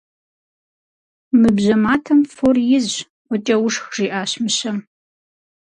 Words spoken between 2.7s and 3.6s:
изщ, фӏыкӏэ